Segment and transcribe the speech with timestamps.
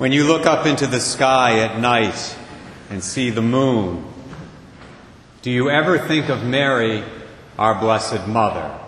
[0.00, 2.34] When you look up into the sky at night
[2.88, 4.02] and see the moon,
[5.42, 7.04] do you ever think of Mary,
[7.58, 8.78] our Blessed Mother?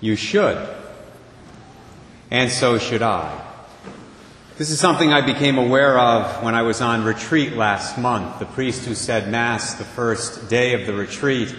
[0.00, 0.66] You should.
[2.30, 3.38] And so should I.
[4.56, 8.38] This is something I became aware of when I was on retreat last month.
[8.38, 11.50] The priest who said Mass the first day of the retreat,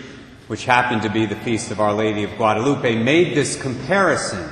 [0.47, 4.43] which happened to be the feast of Our Lady of Guadalupe, made this comparison,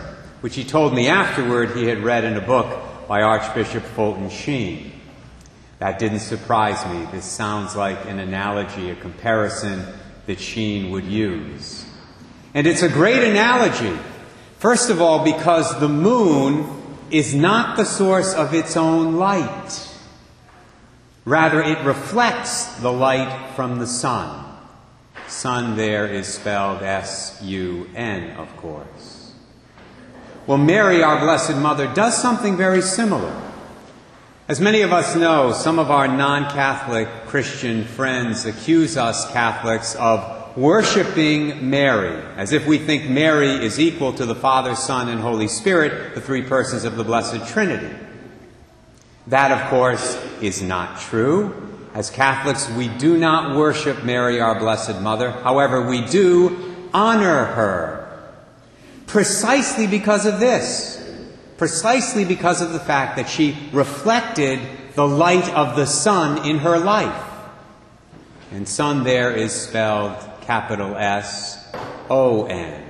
[0.41, 4.89] which he told me afterward he had read in a book by Archbishop Fulton Sheen.
[5.79, 7.05] That didn't surprise me.
[7.11, 9.85] This sounds like an analogy, a comparison
[10.27, 11.85] that Sheen would use.
[12.53, 13.99] And it's a great analogy.
[14.59, 16.65] First of all, because the moon
[17.09, 19.89] is not the source of its own light.
[21.25, 24.55] Rather, it reflects the light from the sun.
[25.27, 29.20] Sun there is spelled S U N, of course.
[30.47, 33.31] Well, Mary, our Blessed Mother, does something very similar.
[34.47, 39.95] As many of us know, some of our non Catholic Christian friends accuse us Catholics
[39.95, 45.21] of worshiping Mary, as if we think Mary is equal to the Father, Son, and
[45.21, 47.95] Holy Spirit, the three persons of the Blessed Trinity.
[49.27, 51.69] That, of course, is not true.
[51.93, 55.29] As Catholics, we do not worship Mary, our Blessed Mother.
[55.29, 58.00] However, we do honor her.
[59.11, 60.97] Precisely because of this.
[61.57, 64.61] Precisely because of the fact that she reflected
[64.95, 67.27] the light of the sun in her life.
[68.53, 71.69] And sun there is spelled capital S
[72.09, 72.87] O N.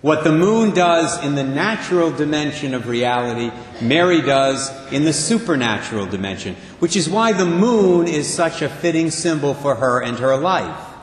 [0.00, 6.06] What the moon does in the natural dimension of reality, Mary does in the supernatural
[6.06, 10.36] dimension, which is why the moon is such a fitting symbol for her and her
[10.36, 10.95] life.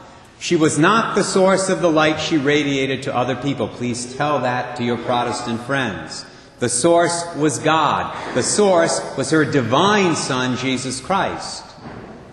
[0.43, 3.69] She was not the source of the light she radiated to other people.
[3.69, 6.25] Please tell that to your Protestant friends.
[6.59, 8.13] The source was God.
[8.35, 11.63] The source was her divine Son, Jesus Christ.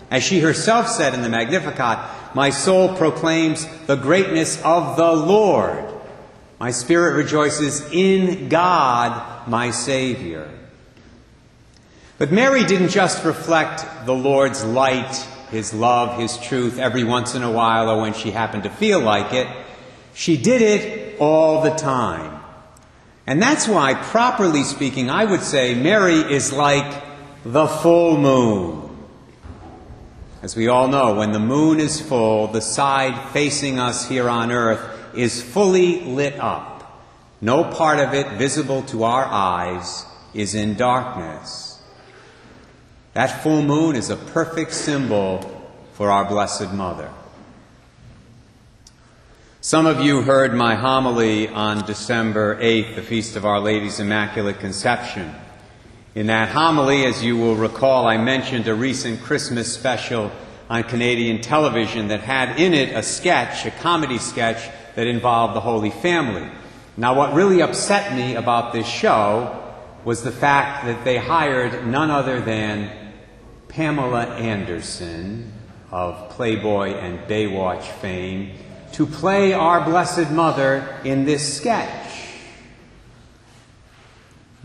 [0.09, 1.99] As she herself said in the Magnificat,
[2.35, 5.85] my soul proclaims the greatness of the Lord.
[6.59, 10.51] My spirit rejoices in God, my Savior.
[12.17, 17.43] But Mary didn't just reflect the Lord's light, His love, His truth every once in
[17.43, 19.47] a while or when she happened to feel like it.
[20.13, 22.41] She did it all the time.
[23.27, 27.03] And that's why, properly speaking, I would say Mary is like
[27.43, 28.97] the full moon.
[30.41, 34.51] As we all know, when the moon is full, the side facing us here on
[34.51, 37.03] earth is fully lit up.
[37.41, 41.70] No part of it visible to our eyes is in darkness.
[43.13, 47.09] That full moon is a perfect symbol for our Blessed Mother.
[49.59, 54.61] Some of you heard my homily on December 8th, the Feast of Our Lady's Immaculate
[54.61, 55.35] Conception.
[56.15, 60.31] In that homily, as you will recall, I mentioned a recent Christmas special
[60.69, 65.59] on Canadian television that had in it a sketch, a comedy sketch, that involved the
[65.59, 66.49] Holy Family.
[66.95, 69.57] Now, what really upset me about this show
[70.05, 73.00] was the fact that they hired none other than
[73.71, 75.53] Pamela Anderson
[75.91, 78.51] of Playboy and Baywatch fame
[78.93, 82.27] to play our Blessed Mother in this sketch.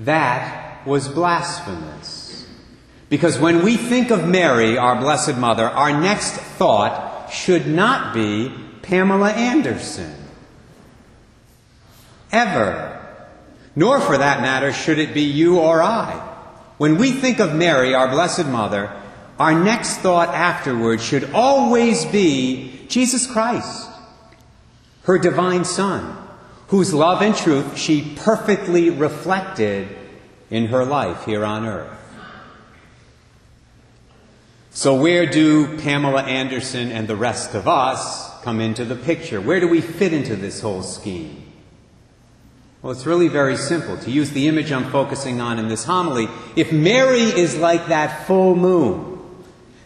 [0.01, 2.49] That was blasphemous.
[3.09, 8.53] Because when we think of Mary, our Blessed Mother, our next thought should not be
[8.83, 10.15] Pamela Anderson.
[12.33, 12.93] Ever.
[13.77, 16.36] Nor, for that matter, should it be you or I.
[16.79, 18.93] When we think of Mary, our Blessed Mother,
[19.39, 23.89] our next thought afterward should always be Jesus Christ,
[25.05, 26.17] her divine Son,
[26.69, 29.89] whose love and truth she perfectly reflected
[30.51, 31.93] in her life here on earth.
[34.71, 39.41] So, where do Pamela Anderson and the rest of us come into the picture?
[39.41, 41.46] Where do we fit into this whole scheme?
[42.87, 43.97] Well, it's really very simple.
[43.97, 48.29] To use the image I'm focusing on in this homily, if Mary is like that
[48.29, 49.19] full moon,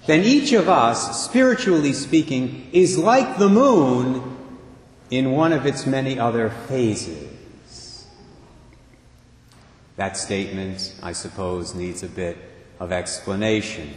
[0.04, 4.36] then each of us, spiritually speaking, is like the moon
[5.10, 8.06] in one of its many other phases.
[9.96, 12.36] That statement, I suppose, needs a bit
[12.78, 13.94] of explanation.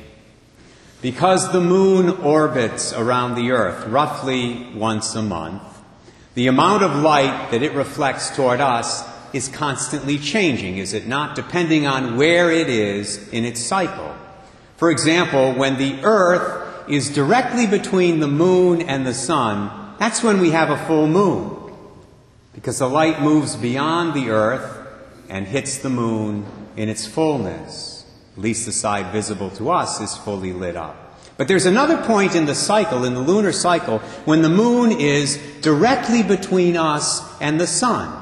[1.01, 5.72] Because the moon orbits around the earth roughly once a month,
[6.35, 9.03] the amount of light that it reflects toward us
[9.33, 11.35] is constantly changing, is it not?
[11.35, 14.15] Depending on where it is in its cycle.
[14.77, 20.39] For example, when the earth is directly between the moon and the sun, that's when
[20.39, 21.73] we have a full moon.
[22.53, 24.87] Because the light moves beyond the earth
[25.29, 26.45] and hits the moon
[26.75, 28.05] in its fullness.
[28.35, 31.02] At least the side visible to us is fully lit up.
[31.35, 35.37] But there's another point in the cycle, in the lunar cycle, when the moon is
[35.61, 38.19] directly between us and the sun.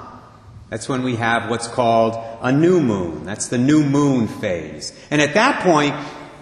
[0.70, 3.26] That's when we have what's called a new moon.
[3.26, 4.98] That's the new moon phase.
[5.12, 5.94] And at that point,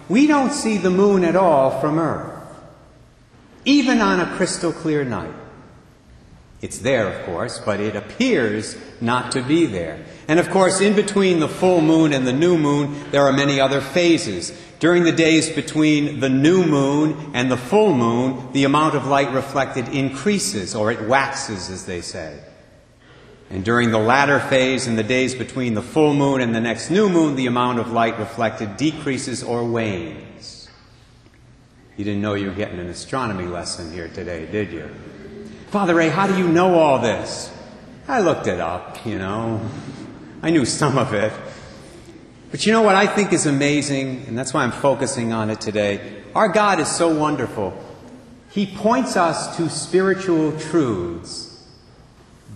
[0.08, 2.40] we don't see the moon at all from Earth,
[3.64, 5.34] even on a crystal clear night.
[6.60, 10.04] It's there, of course, but it appears not to be there.
[10.28, 13.58] And of course, in between the full moon and the new moon, there are many
[13.58, 14.52] other phases.
[14.80, 19.30] During the days between the new moon and the full moon, the amount of light
[19.30, 22.40] reflected increases, or it waxes, as they say.
[23.50, 26.90] And during the latter phase, in the days between the full moon and the next
[26.90, 30.70] new moon, the amount of light reflected decreases or wanes.
[31.98, 34.88] You didn't know you were getting an astronomy lesson here today, did you?
[35.68, 37.52] Father Ray, how do you know all this?
[38.08, 39.60] I looked it up, you know.
[40.42, 41.32] I knew some of it.
[42.50, 45.60] But you know what I think is amazing, and that's why I'm focusing on it
[45.60, 46.22] today?
[46.34, 47.72] Our God is so wonderful.
[48.50, 51.64] He points us to spiritual truths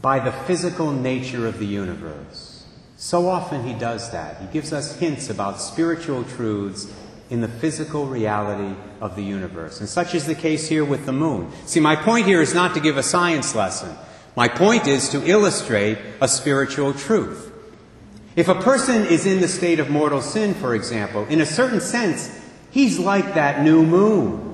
[0.02, 2.66] by the physical nature of the universe.
[2.96, 4.40] So often He does that.
[4.40, 6.92] He gives us hints about spiritual truths
[7.30, 9.78] in the physical reality of the universe.
[9.78, 11.52] And such is the case here with the moon.
[11.66, 13.96] See, my point here is not to give a science lesson.
[14.34, 17.52] My point is to illustrate a spiritual truth.
[18.36, 21.80] If a person is in the state of mortal sin, for example, in a certain
[21.80, 22.30] sense,
[22.70, 24.50] he's like that new moon.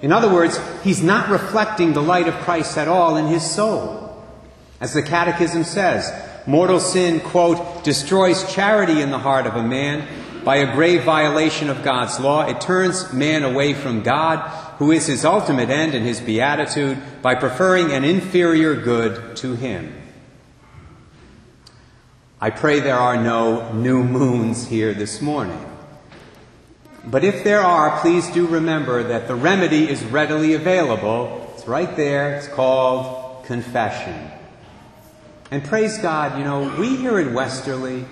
[0.00, 4.22] In other words, he's not reflecting the light of Christ at all in his soul.
[4.80, 6.12] As the Catechism says,
[6.46, 10.06] mortal sin, quote, destroys charity in the heart of a man
[10.44, 12.46] by a grave violation of God's law.
[12.46, 14.40] It turns man away from God,
[14.78, 19.94] who is his ultimate end and his beatitude, by preferring an inferior good to him.
[22.44, 25.64] I pray there are no new moons here this morning.
[27.02, 31.50] But if there are, please do remember that the remedy is readily available.
[31.54, 32.36] It's right there.
[32.36, 34.30] It's called confession.
[35.50, 38.04] And praise God, you know, we here in Westerly,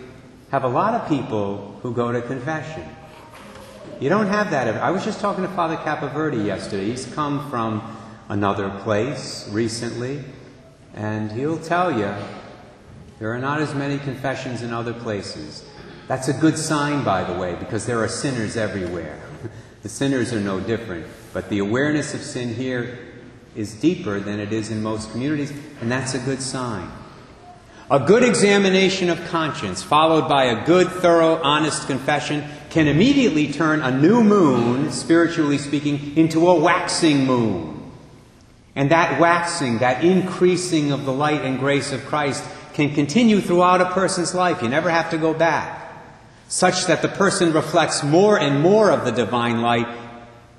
[0.50, 2.88] have a lot of people who go to confession.
[4.00, 4.66] You don't have that.
[4.78, 6.86] I was just talking to Father Capaverde yesterday.
[6.86, 7.82] He's come from
[8.30, 10.24] another place recently,
[10.94, 12.14] and he'll tell you
[13.22, 15.64] there are not as many confessions in other places.
[16.08, 19.16] That's a good sign, by the way, because there are sinners everywhere.
[19.84, 21.06] the sinners are no different.
[21.32, 22.98] But the awareness of sin here
[23.54, 26.90] is deeper than it is in most communities, and that's a good sign.
[27.92, 33.82] A good examination of conscience, followed by a good, thorough, honest confession, can immediately turn
[33.82, 37.92] a new moon, spiritually speaking, into a waxing moon.
[38.74, 42.42] And that waxing, that increasing of the light and grace of Christ,
[42.74, 44.62] can continue throughout a person's life.
[44.62, 45.80] You never have to go back.
[46.48, 49.88] Such that the person reflects more and more of the divine light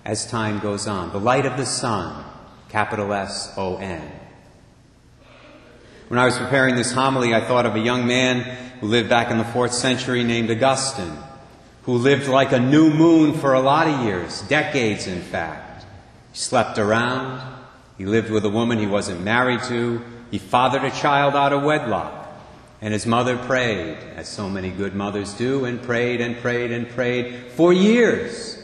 [0.06, 1.12] as time goes on.
[1.12, 2.24] The light of the sun,
[2.69, 4.12] capital S O N.
[6.07, 8.42] When I was preparing this homily, I thought of a young man
[8.80, 11.18] who lived back in the fourth century named Augustine,
[11.83, 15.86] who lived like a new moon for a lot of years, decades in fact.
[16.31, 17.42] He slept around,
[17.98, 20.01] he lived with a woman he wasn't married to,
[20.33, 22.27] he fathered a child out of wedlock,
[22.81, 26.89] and his mother prayed, as so many good mothers do, and prayed and prayed and
[26.89, 28.57] prayed for years.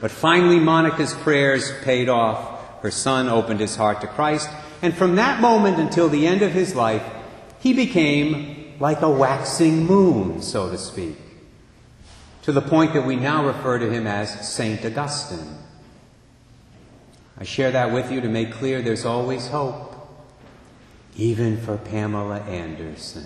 [0.00, 2.80] But finally, Monica's prayers paid off.
[2.82, 4.48] Her son opened his heart to Christ,
[4.80, 7.02] and from that moment until the end of his life,
[7.58, 11.16] he became like a waxing moon, so to speak,
[12.42, 15.56] to the point that we now refer to him as Saint Augustine.
[17.36, 19.87] I share that with you to make clear there's always hope,
[21.18, 23.24] even for Pamela Anderson.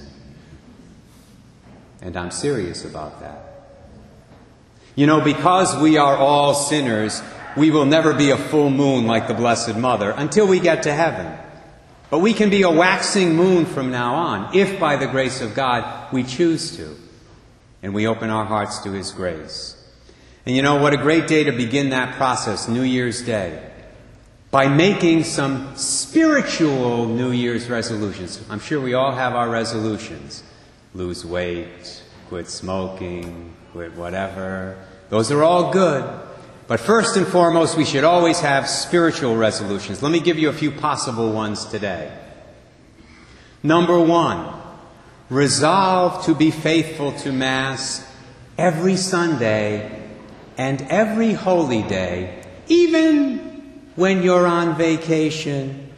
[2.00, 3.52] And I'm serious about that.
[4.96, 7.22] You know, because we are all sinners,
[7.56, 10.92] we will never be a full moon like the Blessed Mother until we get to
[10.92, 11.38] heaven.
[12.10, 15.54] But we can be a waxing moon from now on, if by the grace of
[15.54, 16.96] God we choose to,
[17.82, 19.78] and we open our hearts to His grace.
[20.44, 23.71] And you know what a great day to begin that process, New Year's Day,
[24.52, 28.38] by making some spiritual New Year's resolutions.
[28.50, 30.44] I'm sure we all have our resolutions
[30.94, 34.76] lose weight, quit smoking, quit whatever.
[35.08, 36.04] Those are all good.
[36.66, 40.02] But first and foremost, we should always have spiritual resolutions.
[40.02, 42.14] Let me give you a few possible ones today.
[43.62, 44.54] Number one,
[45.30, 48.06] resolve to be faithful to Mass
[48.58, 50.10] every Sunday
[50.58, 53.51] and every holy day, even
[53.96, 55.90] when you're on vacation.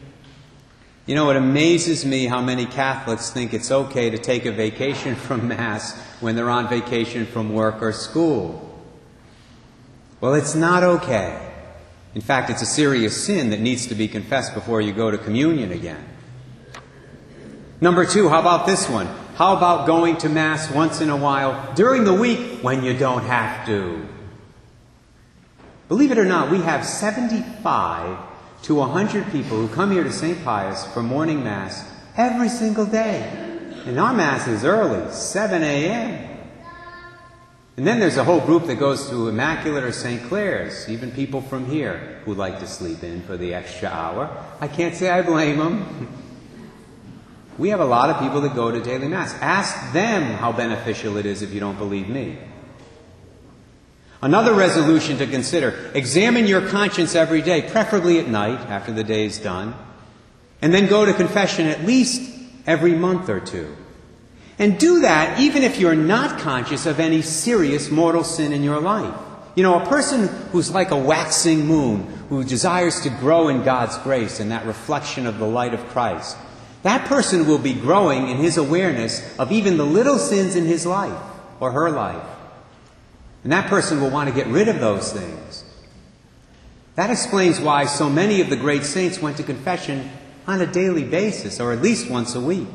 [1.05, 5.15] You know, it amazes me how many Catholics think it's okay to take a vacation
[5.27, 8.61] from Mass when they're on vacation from work or school.
[10.19, 11.41] Well, it's not okay.
[12.15, 15.17] In fact, it's a serious sin that needs to be confessed before you go to
[15.17, 16.03] communion again.
[17.81, 19.07] Number two, how about this one?
[19.35, 23.23] How about going to Mass once in a while during the week when you don't
[23.25, 24.07] have to?
[25.87, 28.17] Believe it or not, we have 75
[28.63, 30.43] to 100 people who come here to St.
[30.43, 31.87] Pius for morning Mass
[32.17, 33.21] every single day.
[33.85, 36.39] And our Mass is early, 7 a.m.
[37.77, 40.23] And then there's a whole group that goes to Immaculate or St.
[40.23, 44.35] Clare's, even people from here who like to sleep in for the extra hour.
[44.59, 46.07] I can't say I blame them.
[47.59, 49.35] We have a lot of people that go to daily Mass.
[49.35, 52.39] Ask them how beneficial it is if you don't believe me.
[54.25, 59.27] Another resolution to consider examine your conscience every day, preferably at night after the day
[59.27, 59.75] is done,
[60.63, 62.27] and then go to confession at least
[62.65, 63.77] every month or two.
[64.57, 68.81] And do that even if you're not conscious of any serious mortal sin in your
[68.81, 69.13] life.
[69.53, 73.95] You know, a person who's like a waxing moon, who desires to grow in God's
[73.99, 76.35] grace and that reflection of the light of Christ,
[76.81, 80.83] that person will be growing in his awareness of even the little sins in his
[80.83, 81.21] life
[81.59, 82.25] or her life.
[83.45, 85.63] And that person will want to get rid of those things.
[86.95, 90.09] That explains why so many of the great saints went to confession
[90.47, 92.67] on a daily basis, or at least once a week.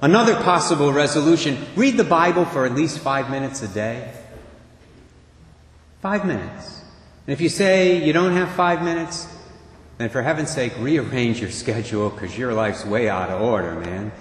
[0.00, 4.10] Another possible resolution read the Bible for at least five minutes a day.
[6.00, 6.80] Five minutes.
[7.26, 9.28] And if you say you don't have five minutes,
[9.98, 14.12] then for heaven's sake, rearrange your schedule because your life's way out of order, man.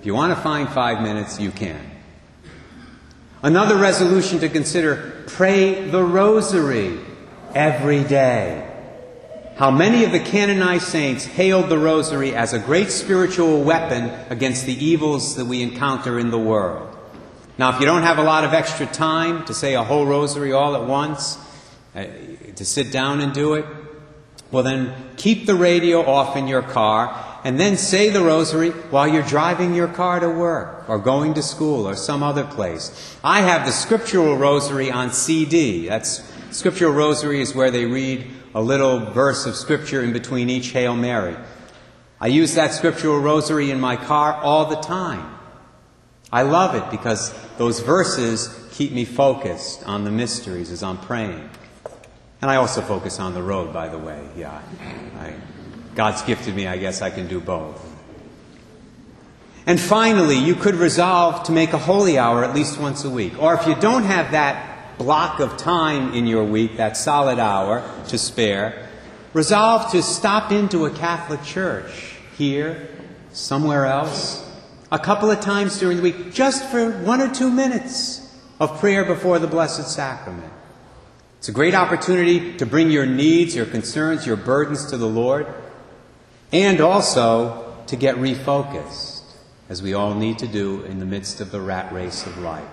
[0.00, 1.95] If you want to find five minutes, you can.
[3.42, 6.98] Another resolution to consider pray the rosary
[7.54, 8.72] every day.
[9.56, 14.66] How many of the canonized saints hailed the rosary as a great spiritual weapon against
[14.66, 16.94] the evils that we encounter in the world.
[17.58, 20.52] Now, if you don't have a lot of extra time to say a whole rosary
[20.52, 21.38] all at once,
[21.94, 22.04] uh,
[22.54, 23.64] to sit down and do it,
[24.50, 29.06] well, then keep the radio off in your car and then say the rosary while
[29.06, 33.16] you're driving your car to work or going to school or some other place.
[33.22, 35.86] I have the scriptural rosary on CD.
[35.86, 40.70] That's scriptural rosary is where they read a little verse of scripture in between each
[40.70, 41.36] Hail Mary.
[42.20, 45.38] I use that scriptural rosary in my car all the time.
[46.32, 51.48] I love it because those verses keep me focused on the mysteries as I'm praying.
[52.42, 54.20] And I also focus on the road, by the way.
[54.36, 54.60] Yeah.
[55.96, 57.82] God's gifted me, I guess I can do both.
[59.64, 63.42] And finally, you could resolve to make a holy hour at least once a week.
[63.42, 67.82] Or if you don't have that block of time in your week, that solid hour
[68.08, 68.88] to spare,
[69.32, 72.88] resolve to stop into a Catholic church here,
[73.32, 74.44] somewhere else,
[74.92, 78.22] a couple of times during the week, just for one or two minutes
[78.60, 80.52] of prayer before the Blessed Sacrament.
[81.38, 85.46] It's a great opportunity to bring your needs, your concerns, your burdens to the Lord
[86.52, 89.22] and also to get refocused,
[89.68, 92.64] as we all need to do in the midst of the rat race of life.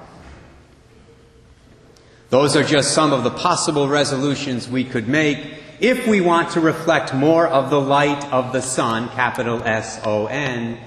[2.29, 5.37] Those are just some of the possible resolutions we could make
[5.79, 10.25] if we want to reflect more of the light of the sun, capital S O
[10.27, 10.79] N,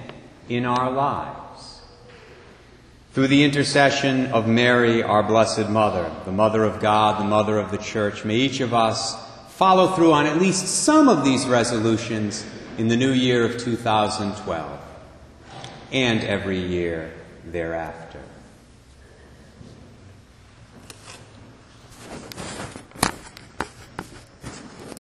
[0.49, 1.81] in our lives.
[3.13, 7.71] Through the intercession of Mary, our Blessed Mother, the Mother of God, the Mother of
[7.71, 9.15] the Church, may each of us
[9.49, 12.45] follow through on at least some of these resolutions
[12.77, 14.79] in the new year of 2012
[15.91, 17.11] and every year
[17.45, 18.06] thereafter.